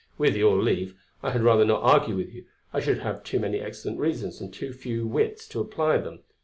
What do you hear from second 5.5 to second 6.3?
apply them.